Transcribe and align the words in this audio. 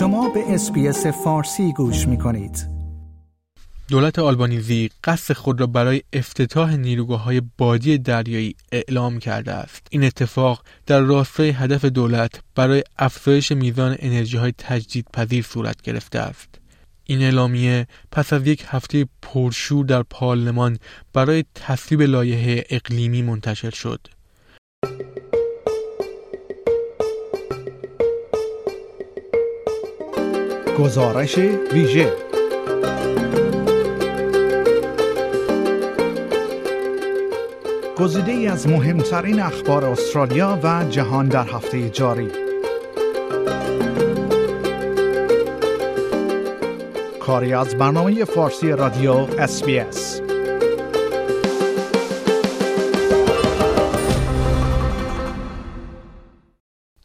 شما 0.00 0.28
به 0.28 0.54
SBS 0.54 1.06
فارسی 1.06 1.72
گوش 1.72 2.08
می 2.08 2.18
کنید. 2.18 2.66
دولت 3.88 4.18
آلبانیزی 4.18 4.90
قصد 5.04 5.34
خود 5.34 5.60
را 5.60 5.66
برای 5.66 6.02
افتتاح 6.12 6.76
نیروگاه 6.76 7.22
های 7.22 7.42
بادی 7.58 7.98
دریایی 7.98 8.56
اعلام 8.72 9.18
کرده 9.18 9.52
است. 9.52 9.86
این 9.90 10.04
اتفاق 10.04 10.64
در 10.86 11.00
راستای 11.00 11.50
هدف 11.50 11.84
دولت 11.84 12.40
برای 12.54 12.82
افزایش 12.98 13.52
میزان 13.52 13.96
انرژی 13.98 14.36
های 14.36 14.52
تجدید 14.58 15.06
پذیر 15.12 15.44
صورت 15.44 15.82
گرفته 15.82 16.18
است. 16.18 16.48
این 17.04 17.22
اعلامیه 17.22 17.86
پس 18.12 18.32
از 18.32 18.46
یک 18.46 18.64
هفته 18.66 19.06
پرشور 19.22 19.84
در 19.84 20.02
پارلمان 20.02 20.78
برای 21.12 21.44
تصویب 21.54 22.02
لایحه 22.02 22.64
اقلیمی 22.70 23.22
منتشر 23.22 23.70
شد. 23.70 24.00
گزارش 30.80 31.38
ویژه. 31.72 32.12
گزیده 37.98 38.32
ای 38.32 38.46
از 38.46 38.68
مهمترین 38.68 39.40
اخبار 39.40 39.84
استرالیا 39.84 40.58
و 40.62 40.84
جهان 40.90 41.28
در 41.28 41.44
هفته 41.44 41.90
جاری. 41.90 42.28
کاری 47.20 47.54
از 47.54 47.78
برنامه 47.78 48.24
فارسی 48.24 48.72
رادیو 48.72 49.12
اس 49.38 49.62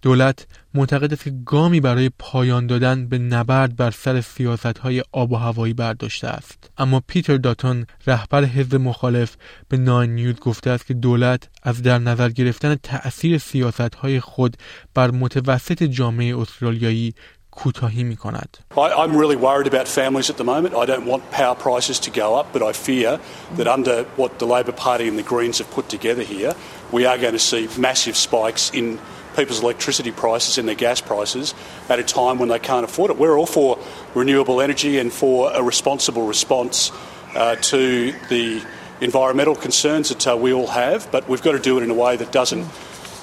دولت 0.01 0.47
معتقد 0.75 1.13
است 1.13 1.23
که 1.23 1.33
گامی 1.45 1.79
برای 1.79 2.11
پایان 2.19 2.67
دادن 2.67 3.07
به 3.07 3.17
نبرد 3.17 3.75
بر 3.75 3.91
سر 3.91 4.21
سیاست 4.21 4.77
های 4.77 5.03
آب 5.11 5.31
و 5.31 5.35
هوایی 5.35 5.73
برداشته 5.73 6.27
است 6.27 6.69
اما 6.77 7.01
پیتر 7.07 7.37
داتون 7.37 7.85
رهبر 8.07 8.43
حزب 8.43 8.75
مخالف 8.75 9.35
به 9.69 9.77
ناین 9.77 10.15
نیوز 10.15 10.35
گفته 10.35 10.69
است 10.69 10.85
که 10.85 10.93
دولت 10.93 11.49
از 11.63 11.81
در 11.81 11.97
نظر 11.97 12.29
گرفتن 12.29 12.75
تأثیر 12.75 13.37
سیاست 13.37 13.95
های 13.95 14.19
خود 14.19 14.57
بر 14.93 15.11
متوسط 15.11 15.83
جامعه 15.83 16.37
استرالیایی 16.37 17.13
کوتاهی 17.51 18.03
می 18.03 18.15
کند. 18.15 18.57
I'm 18.75 19.15
really 19.15 19.37
worried 19.47 19.67
about 19.73 19.87
families 19.87 20.29
at 20.29 20.37
the 20.37 20.43
moment. 20.43 20.75
I 20.75 20.85
don't 20.85 21.05
want 21.05 21.21
power 21.31 21.55
prices 21.55 21.97
to 21.99 22.11
go 22.21 22.27
up, 22.39 22.47
but 22.53 22.61
I 22.69 22.71
fear 22.73 23.19
that 23.57 23.67
under 23.77 24.03
what 24.19 24.31
the 24.39 24.47
Labor 24.55 24.75
Party 24.87 25.07
and 25.07 25.17
the 25.17 25.27
Greens 25.33 25.57
have 25.59 25.71
put 25.77 25.85
together 25.97 26.23
here, 26.35 26.53
we 26.91 27.01
are 27.09 27.17
going 27.17 27.37
to 27.41 27.45
see 27.51 27.63
massive 27.87 28.15
spikes 28.27 28.63
in 28.79 28.99
people's 29.36 29.62
electricity 29.62 30.12
prices 30.12 30.58
and 30.58 30.66
their 30.68 30.74
gas 30.74 31.00
prices 31.00 31.54
at 31.88 31.98
a 31.98 32.02
time 32.02 32.38
when 32.38 32.48
they 32.48 32.58
can't 32.58 32.84
afford 32.84 33.10
it. 33.10 33.16
We're 33.16 33.38
all 33.38 33.46
for 33.46 33.78
renewable 34.14 34.60
energy 34.60 34.98
and 34.98 35.12
for 35.12 35.52
a 35.52 35.62
responsible 35.62 36.26
response 36.26 36.90
uh, 37.34 37.56
to 37.56 38.12
the 38.28 38.62
environmental 39.00 39.54
concerns 39.54 40.08
that 40.08 40.26
uh, 40.26 40.36
we 40.36 40.52
all 40.52 40.66
have, 40.66 41.10
but 41.10 41.28
we've 41.28 41.42
got 41.42 41.52
to 41.52 41.58
do 41.60 41.78
it 41.78 41.82
in 41.82 41.90
a 41.90 41.94
way 41.94 42.16
that 42.16 42.32
doesn't 42.32 42.66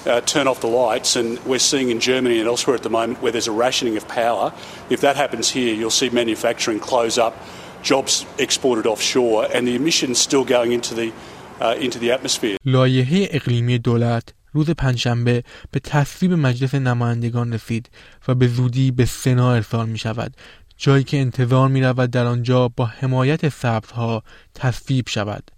uh, 0.06 0.20
turn 0.22 0.48
off 0.48 0.60
the 0.60 0.66
lights. 0.66 1.14
And 1.16 1.38
we're 1.44 1.58
seeing 1.58 1.90
in 1.90 2.00
Germany 2.00 2.38
and 2.38 2.48
elsewhere 2.48 2.76
at 2.76 2.82
the 2.82 2.90
moment 2.90 3.22
where 3.22 3.32
there's 3.32 3.48
a 3.48 3.52
rationing 3.52 3.96
of 3.96 4.08
power. 4.08 4.52
If 4.90 5.00
that 5.02 5.16
happens 5.16 5.50
here, 5.50 5.74
you'll 5.74 5.90
see 5.90 6.10
manufacturing 6.10 6.80
close 6.80 7.18
up, 7.18 7.36
jobs 7.82 8.26
exported 8.38 8.86
offshore, 8.86 9.46
and 9.54 9.68
the 9.68 9.76
emissions 9.76 10.18
still 10.18 10.44
going 10.44 10.72
into 10.72 10.94
the 10.94 11.12
uh, 11.60 11.74
into 11.78 11.98
the 11.98 12.12
atmosphere. 12.12 12.56
لایحه 12.64 13.28
اقلیمی 13.30 13.78
دولت 13.78 14.34
روز 14.53 14.69
پنجشنبه 14.69 15.43
به 15.71 15.79
تصویب 15.79 16.33
مجلس 16.33 16.75
نمایندگان 16.75 17.53
رسید 17.53 17.89
و 18.27 18.35
به 18.35 18.47
زودی 18.47 18.91
به 18.91 19.05
سنا 19.05 19.53
ارسال 19.53 19.89
می 19.89 19.97
شود 19.97 20.35
جایی 20.77 21.03
که 21.03 21.17
انتظار 21.17 21.69
می 21.69 21.81
رود 21.81 22.11
در 22.11 22.25
آنجا 22.25 22.67
با 22.67 22.85
حمایت 22.85 23.49
سبزها 23.49 24.23
تصویب 24.55 25.09
شود 25.09 25.51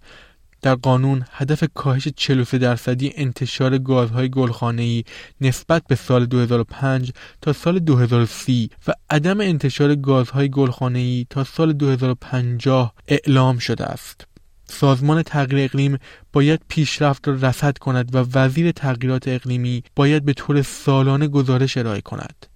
در 0.62 0.74
قانون 0.74 1.24
هدف 1.30 1.64
کاهش 1.74 2.08
43 2.08 2.58
درصدی 2.58 3.12
انتشار 3.16 3.78
گازهای 3.78 4.30
گلخانه‌ای 4.30 5.04
نسبت 5.40 5.82
به 5.88 5.94
سال 5.94 6.26
2005 6.26 7.12
تا 7.42 7.52
سال 7.52 7.78
2030 7.78 8.70
و 8.88 8.92
عدم 9.10 9.40
انتشار 9.40 9.94
گازهای 9.94 10.50
گلخانه‌ای 10.50 11.26
تا 11.30 11.44
سال 11.44 11.72
2050 11.72 12.94
اعلام 13.08 13.58
شده 13.58 13.84
است. 13.84 14.26
سازمان 14.68 15.22
تغییر 15.22 15.64
اقلیم 15.64 15.98
باید 16.32 16.60
پیشرفت 16.68 17.28
را 17.28 17.34
رصد 17.34 17.78
کند 17.78 18.14
و 18.14 18.38
وزیر 18.38 18.72
تغییرات 18.72 19.28
اقلیمی 19.28 19.82
باید 19.96 20.24
به 20.24 20.32
طور 20.32 20.62
سالانه 20.62 21.28
گزارش 21.28 21.76
ارائه 21.76 22.00
کند 22.00 22.46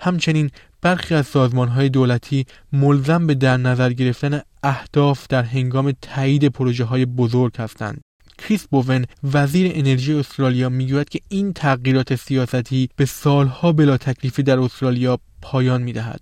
همچنین 0.00 0.50
برخی 0.82 1.14
از 1.14 1.26
سازمان 1.26 1.68
های 1.68 1.88
دولتی 1.88 2.46
ملزم 2.72 3.26
به 3.26 3.34
در 3.34 3.56
نظر 3.56 3.92
گرفتن 3.92 4.40
اهداف 4.62 5.26
در 5.28 5.42
هنگام 5.42 5.92
تایید 6.02 6.48
پروژه 6.48 6.84
های 6.84 7.06
بزرگ 7.06 7.56
هستند 7.56 8.00
کریس 8.38 8.66
بوون 8.66 9.04
وزیر 9.32 9.72
انرژی 9.74 10.14
استرالیا 10.14 10.68
می‌گوید 10.68 11.08
که 11.08 11.20
این 11.28 11.52
تغییرات 11.52 12.14
سیاستی 12.14 12.88
به 12.96 13.04
سالها 13.04 13.72
بلا 13.72 13.96
تکلیفی 13.96 14.42
در 14.42 14.58
استرالیا 14.58 15.18
پایان 15.42 15.82
می‌دهد. 15.82 16.20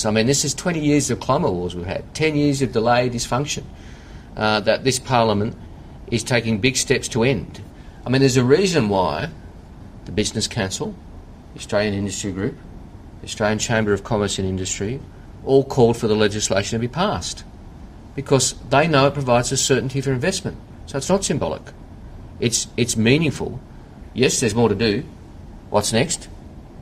I 0.00 0.10
mean, 0.10 0.26
this 0.26 0.44
is 0.44 0.54
20 0.54 0.76
years 0.76 1.10
of 1.10 1.20
climate 1.20 1.52
wars 1.52 1.74
we've 1.74 1.84
had, 1.84 2.04
10 2.14 2.34
years 2.34 2.62
of 2.62 2.72
delayed 2.72 3.12
dysfunction. 3.12 3.62
Uh, 4.40 4.58
that 4.60 4.82
this 4.82 4.98
Parliament 4.98 5.54
is 6.10 6.24
taking 6.24 6.58
big 6.58 6.76
steps 6.76 7.06
to 7.08 7.22
end. 7.22 7.62
I 8.04 8.08
mean, 8.08 8.20
there's 8.20 8.38
a 8.38 8.44
reason 8.44 8.88
why 8.88 9.28
the 10.06 10.12
Business 10.12 10.48
Council, 10.48 10.94
the 11.52 11.60
Australian 11.60 11.94
Industry 11.94 12.32
Group, 12.32 12.56
the 13.20 13.26
Australian 13.26 13.58
Chamber 13.58 13.92
of 13.92 14.02
Commerce 14.02 14.38
and 14.38 14.48
Industry 14.48 15.00
all 15.44 15.62
called 15.62 15.96
for 15.96 16.08
the 16.08 16.14
legislation 16.14 16.76
to 16.76 16.80
be 16.80 16.88
passed 16.88 17.44
because 18.14 18.54
they 18.70 18.88
know 18.88 19.06
it 19.06 19.14
provides 19.14 19.52
a 19.52 19.56
certainty 19.56 20.00
for 20.00 20.10
investment. 20.10 20.56
So 20.86 20.98
it's 20.98 21.08
not 21.08 21.22
symbolic. 21.22 21.62
It's, 22.40 22.66
it's 22.76 22.96
meaningful. 22.96 23.60
Yes, 24.14 24.40
there's 24.40 24.54
more 24.54 24.70
to 24.70 24.74
do. 24.74 25.04
What's 25.68 25.92
next? 25.92 26.28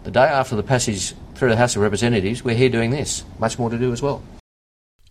The 0.04 0.10
day 0.12 0.20
after 0.20 0.56
the 0.56 0.62
passage 0.62 1.12
through 1.34 1.50
the 1.50 1.56
House 1.56 1.76
of 1.76 1.82
Representatives, 1.82 2.44
we're 2.44 2.54
here 2.54 2.70
doing 2.70 2.90
this. 2.90 3.24
Much 3.38 3.58
more 3.58 3.68
to 3.68 3.78
do 3.78 3.92
as 3.92 4.00
well. 4.00 4.22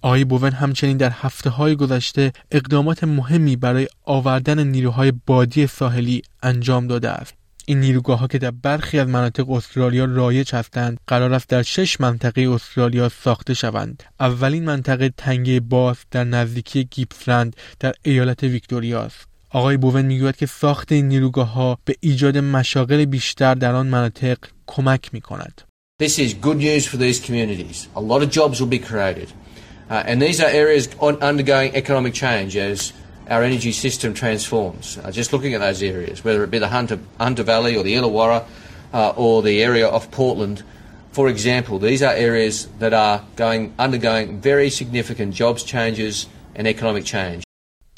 آقای 0.02 0.24
بوون 0.24 0.52
همچنین 0.52 0.98
در 0.98 1.10
هفته 1.10 1.50
های 1.50 1.76
گذشته 1.76 2.34
اقدامات 2.52 3.04
مهمی 3.04 3.56
برای 3.56 3.88
آوردن 4.04 4.68
نیروهای 4.68 5.14
بادی 5.26 5.68
ساحلی 5.68 6.22
انجام 6.44 6.88
داده 6.88 7.10
است. 7.10 7.34
این 7.70 7.80
نیروگاه 7.80 8.20
ها 8.20 8.28
که 8.28 8.38
در 8.38 8.52
برخی 8.52 9.00
از 9.00 9.08
مناطق 9.08 9.50
استرالیا 9.50 10.06
رایج 10.06 10.56
هستند 10.56 11.00
قرار 11.08 11.34
است 11.34 11.50
در 11.50 11.64
شش 11.64 12.02
منطقه 12.02 12.42
استرالیا 12.42 13.10
ساخته 13.10 13.54
شوند 13.54 14.04
اولین 14.20 14.66
منطقه 14.66 15.14
تنگه 15.18 15.60
باز 15.60 15.98
در 16.12 16.24
نزدیکی 16.24 16.84
گیپسلند 16.84 17.56
در 17.80 17.94
ایالت 18.02 18.44
ویکتوریا 18.44 19.02
است 19.02 19.28
آقای 19.50 19.78
بوون 19.78 20.06
می‌گوید 20.06 20.36
که 20.36 20.46
ساخت 20.46 20.92
این 20.92 21.08
نیروگاه 21.08 21.54
ها 21.54 21.80
به 21.86 21.96
ایجاد 22.00 22.38
مشاغل 22.38 23.06
بیشتر 23.06 23.56
در 23.56 23.76
آن 23.76 23.88
مناطق 23.88 24.38
کمک 24.68 25.14
می 25.14 25.22
کند. 25.22 25.62
This 26.04 26.20
is 26.20 26.34
good 26.34 26.58
news 26.58 26.86
for 26.86 26.98
these 26.98 27.20
communities. 27.20 27.88
A 27.96 28.02
lot 28.02 28.22
of 28.22 28.30
jobs 28.30 28.62
will 28.62 28.74
be 28.78 28.80
created. 28.90 29.30
Uh, 29.90 30.04
and 30.06 30.22
these 30.22 30.42
are 30.42 30.48
areas 30.48 30.90
on, 31.00 31.22
undergoing 31.22 31.76
economic 31.76 32.14
change 32.14 32.58
as 32.58 32.94
our 33.30 33.44
energy 33.44 33.72
system 33.72 34.14
transforms. 34.14 34.98
Uh, 34.98 35.12
just 35.12 35.34
looking 35.34 35.54
at 35.54 35.62
those 35.62 35.82
areas, 35.82 36.24
whether 36.24 36.44
it 36.44 36.52
be 36.52 36.60
the 36.60 36.68
Hunter, 36.68 37.00
Hunter 37.20 37.44
Valley 37.44 37.76
or 37.76 37.84
the 37.84 37.96
Illawarra 37.96 38.46
uh, 38.94 39.10
or 39.16 39.42
the 39.42 39.64
area 39.64 39.88
of 39.88 40.12
Portland, 40.12 40.64
for 41.12 41.30
example, 41.30 41.80
these 41.80 42.04
are 42.04 42.14
areas 42.14 42.68
that 42.80 42.94
are 42.94 43.24
going, 43.36 43.74
undergoing 43.80 44.40
very 44.40 44.70
significant 44.70 45.34
jobs 45.34 45.64
changes 45.64 46.28
and 46.54 46.68
economic 46.68 47.06
change. 47.06 47.47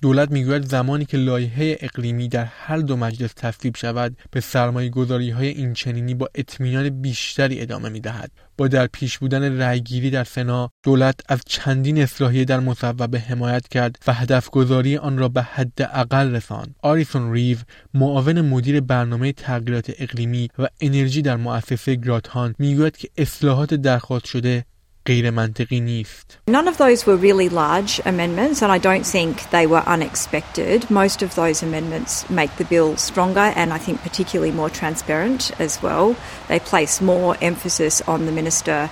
دولت 0.02 0.32
می‌گوید 0.32 0.66
زمانی 0.66 1.06
که 1.06 1.18
لایحه 1.18 1.78
اقلیمی 1.80 2.28
در 2.28 2.46
هر 2.46 2.78
دو 2.78 2.96
مجلس 2.96 3.34
تصویب 3.36 3.76
شود 3.76 4.18
به 4.32 4.40
سرمایه 4.40 4.90
گذاری 4.90 5.30
های 5.30 5.48
این 5.48 5.74
چنینی 5.74 6.14
با 6.14 6.30
اطمینان 6.36 6.90
بیشتری 6.90 7.62
ادامه 7.62 7.90
می 7.90 8.00
دهد. 8.00 8.32
با 8.58 8.68
در 8.68 8.88
پیش 8.88 9.18
بودن 9.18 9.58
رأیگیری 9.58 10.10
در 10.10 10.24
سنا 10.24 10.72
دولت 10.84 11.20
از 11.30 11.42
چندین 11.46 12.02
اصلاحیه 12.02 12.46
در 12.46 12.60
مصوبه 12.60 13.20
حمایت 13.20 13.68
کرد 13.68 13.96
و 14.08 14.14
هدف 14.14 14.50
گذاری 14.50 14.98
آن 14.98 15.18
را 15.18 15.28
به 15.28 15.42
حد 15.42 15.90
اقل 15.94 16.36
رساند. 16.36 16.76
آریسون 16.82 17.34
ریو 17.34 17.58
معاون 17.94 18.42
مدیر 18.42 18.82
برنامه 18.82 19.32
تغییرات 19.32 19.92
اقلیمی 20.00 20.50
و 20.60 20.68
انرژی 20.82 21.22
در 21.22 21.36
مؤسسه 21.36 21.96
گراتهان 21.96 22.56
می‌گوید 22.60 22.98
که 22.98 23.10
اصلاحات 23.18 23.74
درخواست 23.74 24.26
شده 24.26 24.66
غیر 25.09 25.31
منطقی 25.31 25.81
نیست. 25.81 26.39
None 26.47 26.69
of 26.69 26.79
those 26.79 27.07
were 27.07 27.17
really 27.17 27.49
large 27.49 28.01
amendments 28.07 28.63
and 28.63 28.73
I 28.73 28.79
don't 28.79 29.07
think 29.07 29.51
they 29.51 29.67
were 29.67 29.83
unexpected. 29.87 30.91
Most 30.91 31.23
of 31.23 31.35
those 31.35 31.63
amendments 31.63 32.29
make 32.31 32.57
the 32.57 32.65
bill 32.65 32.97
stronger 32.97 33.53
and 33.61 33.73
I 33.73 33.79
think 33.79 34.03
particularly 34.03 34.53
more 34.53 34.71
transparent 34.71 35.53
as 35.61 35.83
well. 35.83 36.17
They 36.49 36.59
place 36.59 37.01
more 37.03 37.37
emphasis 37.43 38.01
on 38.03 38.25
the 38.27 38.33
minister 38.33 38.91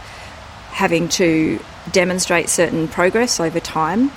having 0.73 1.09
to 1.09 1.59
demonstrate 1.91 2.49
certain 2.49 2.89
progress 2.89 3.41
over 3.41 3.61
time 3.61 4.11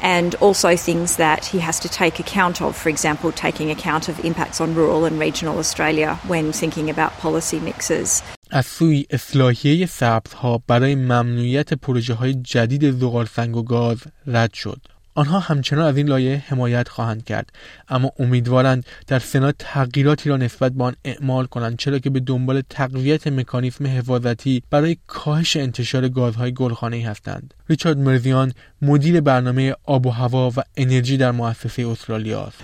and 0.00 0.34
also 0.36 0.76
things 0.76 1.16
that 1.16 1.46
he 1.46 1.60
has 1.60 1.80
to 1.80 1.88
take 1.88 2.20
account 2.20 2.60
of, 2.60 2.76
for 2.76 2.90
example, 2.90 3.32
taking 3.32 3.70
account 3.70 4.08
of 4.08 4.22
impacts 4.24 4.60
on 4.60 4.74
rural 4.74 5.06
and 5.06 5.18
regional 5.18 5.58
Australia 5.58 6.20
when 6.26 6.52
thinking 6.52 6.90
about 6.90 7.12
policy 7.18 7.58
mixes. 7.60 8.22
از 8.51 8.65
سوی 8.65 9.05
اصلاحیه 9.09 9.85
سبزها 9.85 10.63
برای 10.67 10.95
ممنوعیت 10.95 11.73
پروژه 11.73 12.13
های 12.13 12.33
جدید 12.33 12.91
زغال 12.91 13.25
سنگ 13.25 13.57
و 13.57 13.63
گاز 13.63 13.97
رد 14.27 14.53
شد. 14.53 14.81
آنها 15.15 15.39
همچنان 15.39 15.85
از 15.85 15.97
این 15.97 16.07
لایه 16.07 16.43
حمایت 16.47 16.89
خواهند 16.89 17.25
کرد 17.25 17.49
اما 17.89 18.11
امیدوارند 18.19 18.85
در 19.07 19.19
سنا 19.19 19.51
تغییراتی 19.51 20.29
را 20.29 20.37
نسبت 20.37 20.71
به 20.71 20.83
آن 20.83 20.95
اعمال 21.05 21.45
کنند 21.45 21.77
چرا 21.77 21.99
که 21.99 22.09
به 22.09 22.19
دنبال 22.19 22.61
تقویت 22.69 23.27
مکانیسم 23.27 23.87
حفاظتی 23.87 24.63
برای 24.69 24.97
کاهش 25.07 25.57
انتشار 25.57 26.09
گازهای 26.09 26.53
گلخانه‌ای 26.53 27.03
هستند. 27.03 27.53
ریچارد 27.69 27.97
مرزیان 27.97 28.53
مدیر 28.81 29.21
برنامه 29.21 29.75
آب 29.85 30.05
و 30.05 30.09
هوا 30.09 30.49
و 30.49 30.61
انرژی 30.77 31.17
در 31.17 31.31
مؤسسه 31.31 31.87
استرالیا 31.87 32.41
است. 32.41 32.57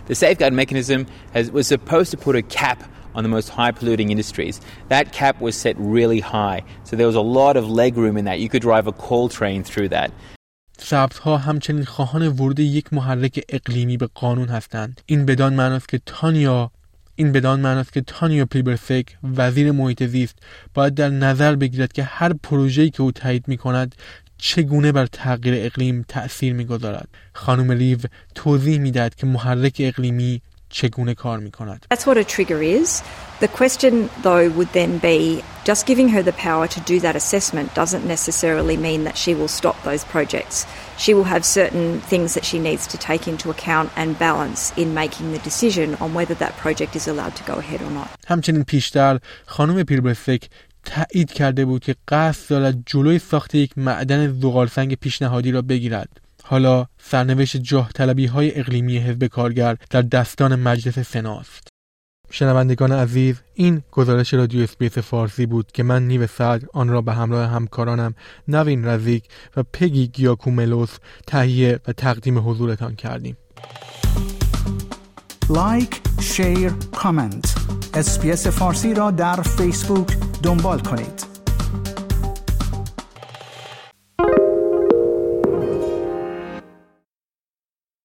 On 3.17 3.23
the 3.23 3.33
most 3.37 3.49
high 3.59 3.71
polluting 3.79 4.09
industries. 4.15 4.55
That 4.93 5.05
cap 5.19 5.35
was 5.45 5.55
set 5.63 5.75
really 5.97 6.21
high, 6.35 6.59
so 6.87 6.91
there 6.99 7.09
was 7.11 7.19
a 7.25 7.27
lot 7.39 7.55
of 7.59 7.63
leg 7.81 7.93
room 8.01 8.15
in 8.19 8.25
that. 8.25 8.39
You 8.43 8.49
could 8.51 8.65
drive 8.69 8.87
a 8.87 8.95
coal 9.05 9.27
train 9.37 9.59
through 9.63 9.89
that. 9.97 10.11
سبزها 10.77 11.37
همچنین 11.37 11.85
خواهان 11.85 12.27
ورود 12.27 12.59
یک 12.59 12.93
محرک 12.93 13.43
اقلیمی 13.49 13.97
به 13.97 14.09
قانون 14.15 14.47
هستند 14.47 15.01
این 15.05 15.25
بدان 15.25 15.53
معناست 15.53 15.89
که 15.89 16.01
تانیا 16.05 16.71
این 17.15 17.31
بدان 17.31 17.59
معناست 17.59 17.93
که 17.93 18.01
تانیا 18.01 18.45
پلیبرفک 18.45 19.17
وزیر 19.23 19.71
محیط 19.71 20.03
زیست 20.03 20.35
باید 20.73 20.93
در 20.93 21.09
نظر 21.09 21.55
بگیرد 21.55 21.93
که 21.93 22.03
هر 22.03 22.33
پروژه‌ای 22.33 22.89
که 22.89 23.03
او 23.03 23.11
تایید 23.11 23.47
می 23.47 23.57
کند 23.57 23.95
چگونه 24.37 24.91
بر 24.91 25.05
تغییر 25.05 25.65
اقلیم 25.65 26.05
تأثیر 26.07 26.53
می‌گذارد 26.53 27.07
خانم 27.33 27.71
ریو 27.71 27.99
توضیح 28.35 28.79
می‌دهد 28.79 29.15
که 29.15 29.25
محرک 29.25 29.75
اقلیمی 29.79 30.41
چگونه 30.75 31.13
کار 31.13 31.39
می 31.39 31.51
کند. 31.51 31.85
That's 31.89 32.05
what 32.05 32.17
a 32.17 32.23
trigger 32.35 32.61
is. 32.79 32.89
The 33.39 33.51
question 33.59 33.93
though 34.27 34.45
would 34.57 34.71
then 34.79 34.93
be 35.11 35.19
just 35.69 35.81
giving 35.91 36.07
her 36.15 36.21
the 36.29 36.37
power 36.47 36.65
to 36.75 36.79
do 36.91 36.95
that 37.05 37.15
assessment 37.21 37.67
doesn't 37.81 38.05
necessarily 38.15 38.77
mean 38.87 39.01
that 39.07 39.17
she 39.23 39.31
will 39.37 39.51
stop 39.59 39.77
those 39.89 40.03
projects. 40.15 40.55
She 41.03 41.11
will 41.17 41.29
have 41.35 41.43
certain 41.59 41.87
things 42.11 42.29
that 42.35 42.45
she 42.49 42.59
needs 42.67 42.83
to 42.93 42.97
take 43.09 43.23
into 43.31 43.45
account 43.55 43.87
and 44.01 44.09
balance 44.27 44.61
in 44.81 44.87
making 45.03 45.27
the 45.35 45.41
decision 45.49 45.87
on 46.03 46.09
whether 46.17 46.35
that 46.43 46.53
project 46.63 46.91
is 46.99 47.05
allowed 47.11 47.35
to 47.39 47.43
go 47.51 47.55
ahead 47.63 47.81
or 47.87 47.91
not. 47.99 48.09
همچنین 48.27 48.63
پیشتر 48.63 49.19
خانم 49.45 49.83
پلیبرسک 49.83 50.49
تایید 50.85 51.31
کرده 51.31 51.65
بود 51.65 51.83
که 51.83 51.95
قصد 52.07 52.49
دارد 52.49 52.77
جلوی 52.85 53.19
ساخت 53.19 53.55
یک 53.55 53.77
معدن 53.77 54.39
زغالسنگ 54.41 54.95
پیشنهادی 54.95 55.51
را 55.51 55.61
بگیرد 55.61 56.24
حالا 56.47 56.85
سرنوشت 56.97 57.57
جاه 57.57 57.89
طلبی 57.95 58.25
های 58.25 58.59
اقلیمی 58.59 58.97
حزب 58.97 59.25
کارگر 59.25 59.77
در 59.89 60.01
دستان 60.01 60.55
مجلس 60.55 60.99
سناست. 60.99 61.67
شنوندگان 62.31 62.91
عزیز 62.91 63.35
این 63.53 63.81
گزارش 63.91 64.33
رادیو 64.33 64.63
SBS 64.63 64.97
فارسی 64.97 65.45
بود 65.45 65.71
که 65.71 65.83
من 65.83 66.07
نیو 66.07 66.27
صدر 66.27 66.67
آن 66.73 66.89
را 66.89 67.01
به 67.01 67.13
همراه 67.13 67.49
همکارانم 67.49 68.15
نوین 68.47 68.85
رزیک 68.85 69.23
و 69.57 69.63
پگی 69.73 70.07
گیاکوملوس 70.07 70.97
تهیه 71.27 71.79
و 71.87 71.93
تقدیم 71.93 72.49
حضورتان 72.49 72.95
کردیم. 72.95 73.37
like، 75.49 76.01
share، 76.21 76.71
comment. 76.95 77.55
SBS 77.93 78.47
فارسی 78.47 78.93
را 78.93 79.11
در 79.11 79.41
فیسبوک 79.41 80.17
دنبال 80.43 80.79
کنید. 80.79 81.34